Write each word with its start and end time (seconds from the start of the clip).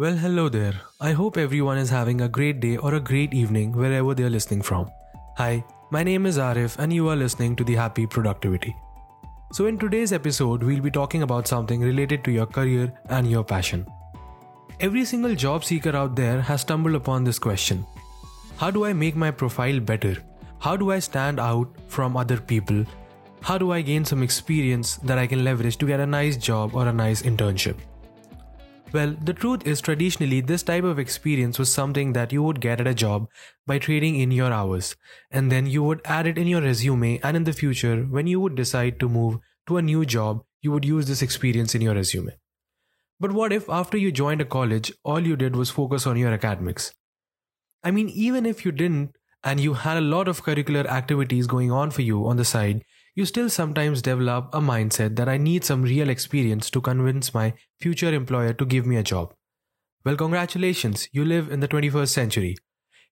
Well, 0.00 0.16
hello 0.16 0.48
there. 0.48 0.80
I 0.98 1.12
hope 1.12 1.36
everyone 1.36 1.76
is 1.76 1.90
having 1.90 2.22
a 2.22 2.28
great 2.36 2.58
day 2.60 2.78
or 2.78 2.94
a 2.94 3.00
great 3.00 3.34
evening 3.34 3.72
wherever 3.72 4.14
they're 4.14 4.30
listening 4.30 4.62
from. 4.62 4.90
Hi, 5.36 5.62
my 5.90 6.02
name 6.02 6.24
is 6.24 6.38
Arif, 6.38 6.78
and 6.78 6.90
you 6.90 7.10
are 7.10 7.16
listening 7.16 7.54
to 7.56 7.64
the 7.64 7.74
Happy 7.74 8.06
Productivity. 8.06 8.74
So, 9.52 9.66
in 9.66 9.76
today's 9.76 10.14
episode, 10.14 10.62
we'll 10.62 10.80
be 10.80 10.90
talking 10.90 11.22
about 11.22 11.46
something 11.46 11.82
related 11.82 12.24
to 12.24 12.32
your 12.32 12.46
career 12.46 12.90
and 13.10 13.30
your 13.30 13.44
passion. 13.44 13.86
Every 14.80 15.04
single 15.04 15.34
job 15.34 15.64
seeker 15.64 15.94
out 15.94 16.16
there 16.16 16.40
has 16.40 16.62
stumbled 16.62 16.94
upon 16.94 17.24
this 17.24 17.38
question 17.38 17.84
How 18.56 18.70
do 18.70 18.86
I 18.86 18.94
make 18.94 19.16
my 19.16 19.30
profile 19.30 19.80
better? 19.80 20.16
How 20.60 20.78
do 20.78 20.92
I 20.92 20.98
stand 21.00 21.38
out 21.38 21.68
from 21.88 22.16
other 22.16 22.40
people? 22.40 22.86
How 23.42 23.58
do 23.58 23.70
I 23.70 23.82
gain 23.82 24.06
some 24.06 24.22
experience 24.22 24.96
that 25.12 25.18
I 25.18 25.26
can 25.26 25.44
leverage 25.44 25.76
to 25.76 25.86
get 25.86 26.00
a 26.00 26.06
nice 26.06 26.38
job 26.38 26.74
or 26.74 26.88
a 26.88 27.00
nice 27.04 27.20
internship? 27.20 27.89
Well, 28.92 29.16
the 29.22 29.32
truth 29.32 29.66
is, 29.66 29.80
traditionally, 29.80 30.40
this 30.40 30.64
type 30.64 30.82
of 30.82 30.98
experience 30.98 31.60
was 31.60 31.72
something 31.72 32.12
that 32.14 32.32
you 32.32 32.42
would 32.42 32.60
get 32.60 32.80
at 32.80 32.88
a 32.88 32.94
job 32.94 33.28
by 33.64 33.78
trading 33.78 34.18
in 34.18 34.32
your 34.32 34.52
hours, 34.52 34.96
and 35.30 35.50
then 35.50 35.66
you 35.66 35.84
would 35.84 36.00
add 36.04 36.26
it 36.26 36.36
in 36.36 36.48
your 36.48 36.60
resume. 36.60 37.20
And 37.22 37.36
in 37.36 37.44
the 37.44 37.52
future, 37.52 38.02
when 38.02 38.26
you 38.26 38.40
would 38.40 38.56
decide 38.56 38.98
to 38.98 39.08
move 39.08 39.38
to 39.68 39.76
a 39.76 39.82
new 39.82 40.04
job, 40.04 40.42
you 40.60 40.72
would 40.72 40.84
use 40.84 41.06
this 41.06 41.22
experience 41.22 41.74
in 41.74 41.82
your 41.82 41.94
resume. 41.94 42.36
But 43.20 43.32
what 43.32 43.52
if, 43.52 43.68
after 43.68 43.96
you 43.96 44.10
joined 44.10 44.40
a 44.40 44.44
college, 44.44 44.92
all 45.04 45.20
you 45.20 45.36
did 45.36 45.54
was 45.54 45.70
focus 45.70 46.06
on 46.06 46.16
your 46.16 46.32
academics? 46.32 46.92
I 47.84 47.92
mean, 47.92 48.08
even 48.08 48.44
if 48.44 48.64
you 48.64 48.72
didn't, 48.72 49.16
and 49.44 49.60
you 49.60 49.74
had 49.74 49.98
a 49.98 50.02
lot 50.02 50.26
of 50.26 50.42
curricular 50.42 50.84
activities 50.86 51.46
going 51.46 51.70
on 51.70 51.90
for 51.92 52.02
you 52.02 52.26
on 52.26 52.36
the 52.36 52.44
side, 52.44 52.84
you 53.14 53.24
still 53.24 53.50
sometimes 53.50 54.02
develop 54.02 54.54
a 54.54 54.60
mindset 54.60 55.16
that 55.16 55.28
I 55.28 55.36
need 55.36 55.64
some 55.64 55.82
real 55.82 56.08
experience 56.08 56.70
to 56.70 56.80
convince 56.80 57.34
my 57.34 57.54
future 57.80 58.12
employer 58.12 58.52
to 58.54 58.64
give 58.64 58.86
me 58.86 58.96
a 58.96 59.02
job. 59.02 59.34
Well, 60.04 60.16
congratulations, 60.16 61.08
you 61.12 61.24
live 61.24 61.50
in 61.50 61.60
the 61.60 61.68
21st 61.68 62.08
century. 62.08 62.56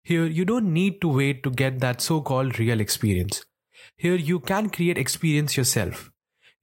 Here, 0.03 0.25
you 0.25 0.45
don't 0.45 0.73
need 0.73 1.01
to 1.03 1.09
wait 1.09 1.43
to 1.43 1.51
get 1.51 1.81
that 1.81 2.01
so 2.01 2.21
called 2.21 2.59
real 2.59 2.81
experience. 2.81 3.45
Here, 3.97 4.15
you 4.15 4.41
can 4.41 4.71
create 4.71 4.97
experience 4.97 5.57
yourself. 5.57 6.11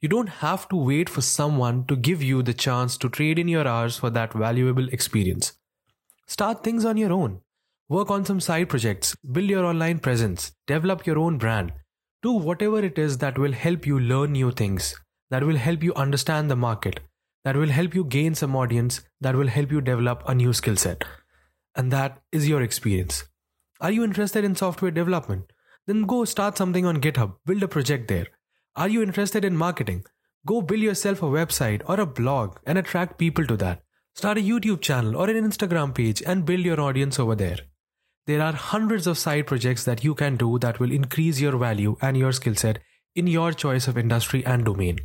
You 0.02 0.10
don't 0.10 0.30
have 0.30 0.68
to 0.70 0.76
wait 0.76 1.10
for 1.10 1.22
someone 1.22 1.86
to 1.86 1.96
give 1.96 2.24
you 2.24 2.42
the 2.42 2.54
chance 2.54 2.98
to 2.98 3.10
trade 3.10 3.38
in 3.38 3.48
your 3.48 3.68
hours 3.68 3.98
for 3.98 4.10
that 4.12 4.34
valuable 4.34 4.88
experience. 4.90 5.54
Start 6.28 6.64
things 6.64 6.86
on 6.86 6.98
your 6.98 7.12
own. 7.12 7.42
Work 7.88 8.10
on 8.10 8.26
some 8.26 8.40
side 8.40 8.70
projects, 8.70 9.16
build 9.16 9.48
your 9.48 9.66
online 9.66 10.00
presence, 10.00 10.54
develop 10.66 11.06
your 11.06 11.20
own 11.20 11.38
brand, 11.38 11.72
do 12.26 12.32
whatever 12.32 12.80
it 12.84 12.98
is 12.98 13.20
that 13.20 13.38
will 13.38 13.52
help 13.52 13.86
you 13.86 14.00
learn 14.00 14.32
new 14.32 14.52
things, 14.52 14.96
that 15.30 15.44
will 15.44 15.58
help 15.58 15.84
you 15.84 15.94
understand 15.94 16.50
the 16.50 16.56
market, 16.56 17.00
that 17.44 17.56
will 17.56 17.70
help 17.70 17.94
you 17.94 18.04
gain 18.04 18.34
some 18.34 18.56
audience, 18.56 19.02
that 19.22 19.36
will 19.36 19.48
help 19.48 19.72
you 19.72 19.82
develop 19.82 20.24
a 20.28 20.34
new 20.34 20.54
skill 20.54 20.76
set. 20.76 21.04
And 21.76 21.92
that 21.92 22.22
is 22.32 22.50
your 22.50 22.64
experience. 22.64 23.26
Are 23.80 23.92
you 23.92 24.04
interested 24.04 24.44
in 24.44 24.56
software 24.56 24.92
development? 24.92 25.52
Then 25.86 26.04
go 26.04 26.26
start 26.26 26.58
something 26.58 26.86
on 26.86 27.02
GitHub, 27.02 27.36
build 27.46 27.62
a 27.62 27.68
project 27.68 28.08
there. 28.08 28.28
Are 28.76 28.90
you 28.90 29.04
interested 29.04 29.46
in 29.46 29.56
marketing? 29.56 30.04
Go 30.48 30.62
build 30.62 30.82
yourself 30.82 31.22
a 31.22 31.26
website 31.26 31.84
or 31.88 32.00
a 32.00 32.06
blog 32.06 32.58
and 32.66 32.80
attract 32.80 33.20
people 33.20 33.46
to 33.46 33.58
that. 33.58 33.84
Start 34.16 34.40
a 34.40 34.42
YouTube 34.42 34.82
channel 34.82 35.16
or 35.16 35.30
an 35.30 35.50
Instagram 35.50 35.94
page 35.94 36.24
and 36.26 36.46
build 36.46 36.62
your 36.62 36.82
audience 36.82 37.20
over 37.20 37.36
there. 37.36 37.60
There 38.28 38.42
are 38.42 38.54
hundreds 38.54 39.06
of 39.06 39.20
side 39.20 39.46
projects 39.46 39.84
that 39.84 40.04
you 40.04 40.16
can 40.16 40.36
do 40.36 40.58
that 40.60 40.80
will 40.80 40.92
increase 40.92 41.40
your 41.40 41.58
value 41.58 41.96
and 42.02 42.18
your 42.18 42.32
skill 42.32 42.56
set 42.56 42.80
in 43.14 43.28
your 43.28 43.52
choice 43.52 43.88
of 43.88 44.00
industry 44.00 44.44
and 44.46 44.66
domain. 44.66 44.98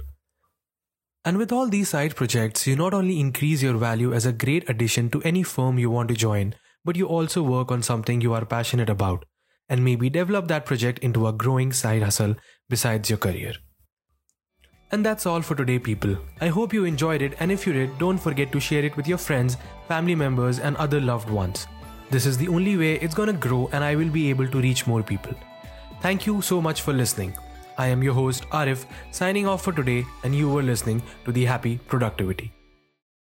And 1.22 1.36
with 1.36 1.52
all 1.52 1.68
these 1.68 1.90
side 1.90 2.16
projects, 2.16 2.66
you 2.66 2.76
not 2.76 2.94
only 2.94 3.20
increase 3.20 3.62
your 3.62 3.76
value 3.76 4.14
as 4.14 4.24
a 4.24 4.32
great 4.32 4.70
addition 4.70 5.10
to 5.10 5.20
any 5.22 5.42
firm 5.42 5.78
you 5.78 5.90
want 5.90 6.08
to 6.08 6.14
join, 6.14 6.54
but 6.82 6.96
you 6.96 7.06
also 7.06 7.42
work 7.42 7.70
on 7.70 7.82
something 7.82 8.22
you 8.22 8.32
are 8.32 8.46
passionate 8.46 8.88
about 8.88 9.26
and 9.68 9.84
maybe 9.84 10.08
develop 10.08 10.48
that 10.48 10.64
project 10.64 10.98
into 11.00 11.26
a 11.26 11.32
growing 11.32 11.72
side 11.72 12.02
hustle 12.02 12.34
besides 12.70 13.10
your 13.10 13.18
career. 13.18 13.52
And 14.92 15.04
that's 15.04 15.26
all 15.26 15.42
for 15.42 15.54
today, 15.54 15.78
people. 15.78 16.16
I 16.40 16.48
hope 16.48 16.72
you 16.72 16.84
enjoyed 16.84 17.20
it, 17.22 17.34
and 17.38 17.52
if 17.52 17.66
you 17.66 17.74
did, 17.74 17.98
don't 17.98 18.18
forget 18.18 18.50
to 18.52 18.58
share 18.58 18.84
it 18.84 18.96
with 18.96 19.06
your 19.06 19.18
friends, 19.18 19.58
family 19.86 20.14
members, 20.14 20.58
and 20.58 20.74
other 20.78 21.00
loved 21.00 21.30
ones. 21.30 21.68
This 22.10 22.26
is 22.26 22.36
the 22.36 22.48
only 22.48 22.76
way 22.76 22.94
it's 22.94 23.14
gonna 23.14 23.32
grow 23.32 23.68
and 23.72 23.84
I 23.84 23.94
will 23.94 24.10
be 24.10 24.30
able 24.30 24.48
to 24.48 24.60
reach 24.60 24.86
more 24.86 25.02
people. 25.02 25.34
Thank 26.00 26.26
you 26.26 26.42
so 26.42 26.60
much 26.60 26.82
for 26.82 26.92
listening. 26.92 27.34
I 27.78 27.86
am 27.86 28.02
your 28.02 28.14
host 28.14 28.48
Arif, 28.50 28.84
signing 29.10 29.46
off 29.46 29.62
for 29.62 29.72
today, 29.72 30.04
and 30.24 30.34
you 30.34 30.50
were 30.50 30.62
listening 30.62 31.02
to 31.24 31.32
The 31.32 31.44
Happy 31.44 31.78
Productivity. 31.86 32.52